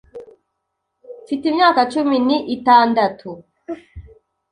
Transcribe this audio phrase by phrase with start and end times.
[1.23, 3.29] mfite imyaka cumi ni itandatu